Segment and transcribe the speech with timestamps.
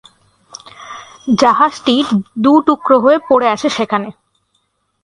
[1.41, 1.95] জাহাজটি
[2.43, 4.09] দু টুকরো হয়ে পড়ে আছে সেখানে।